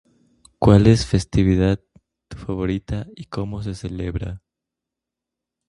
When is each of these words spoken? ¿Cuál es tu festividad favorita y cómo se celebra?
¿Cuál 0.57 0.87
es 0.87 1.01
tu 1.01 1.09
festividad 1.09 1.79
favorita 2.35 3.05
y 3.15 3.25
cómo 3.25 3.61
se 3.61 3.75
celebra? 3.75 4.41